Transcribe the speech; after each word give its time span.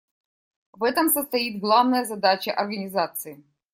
В 0.73 0.83
этом 0.83 1.09
состоит 1.09 1.59
главная 1.61 2.05
задача 2.05 2.51
Организации. 2.51 3.43